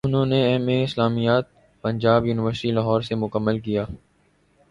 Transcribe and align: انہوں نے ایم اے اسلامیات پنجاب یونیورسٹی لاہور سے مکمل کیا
انہوں 0.05 0.25
نے 0.25 0.39
ایم 0.45 0.67
اے 0.67 0.77
اسلامیات 0.83 1.45
پنجاب 1.83 2.25
یونیورسٹی 2.25 2.71
لاہور 2.71 3.01
سے 3.01 3.15
مکمل 3.15 3.59
کیا 3.59 3.83